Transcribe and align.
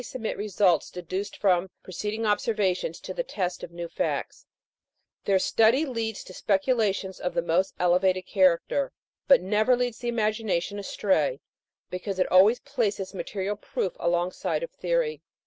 submit 0.03 0.35
results 0.35 0.89
deduced 0.89 1.37
from 1.37 1.69
preceding 1.83 2.25
observations 2.25 2.99
to 2.99 3.13
the 3.13 3.21
test 3.21 3.61
of 3.61 3.69
new 3.69 3.87
facts; 3.87 4.47
their 5.25 5.37
study 5.37 5.85
leads 5.85 6.23
to 6.23 6.33
specu 6.33 6.75
lations 6.75 7.19
of 7.19 7.35
the 7.35 7.41
most 7.43 7.75
elevated 7.77 8.25
character, 8.25 8.91
but 9.27 9.43
never 9.43 9.77
leads 9.77 9.99
the 9.99 10.07
imagination 10.07 10.79
astray, 10.79 11.39
because 11.91 12.17
it 12.17 12.31
always 12.31 12.59
places 12.61 13.13
material 13.13 13.55
proof 13.55 13.95
alongside 13.99 14.63
of 14.63 14.71
theory. 14.71 15.21